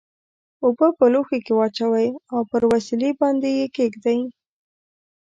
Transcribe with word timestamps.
اوبه 0.63 0.87
په 0.97 1.05
لوښي 1.13 1.39
کې 1.45 1.53
واچوئ 1.55 2.07
او 2.33 2.39
پر 2.51 2.61
وسیلې 2.73 3.09
باندې 3.21 3.49
یې 3.59 3.65
کیږدئ. 3.75 4.19